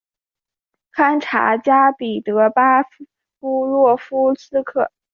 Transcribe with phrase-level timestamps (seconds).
[0.93, 4.89] 堪察加彼得巴夫洛夫斯克。